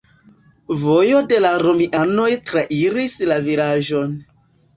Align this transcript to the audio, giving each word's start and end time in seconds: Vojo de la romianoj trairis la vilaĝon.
Vojo 0.83 1.19
de 1.31 1.37
la 1.45 1.51
romianoj 1.63 2.25
trairis 2.49 3.19
la 3.33 3.39
vilaĝon. 3.51 4.19